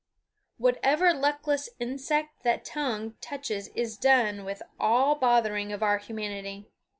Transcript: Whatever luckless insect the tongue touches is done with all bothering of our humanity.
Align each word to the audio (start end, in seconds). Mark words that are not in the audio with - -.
Whatever 0.57 1.13
luckless 1.13 1.69
insect 1.79 2.41
the 2.43 2.57
tongue 2.63 3.13
touches 3.21 3.67
is 3.75 3.97
done 3.99 4.43
with 4.45 4.63
all 4.79 5.13
bothering 5.13 5.71
of 5.71 5.83
our 5.83 5.99
humanity. 5.99 6.71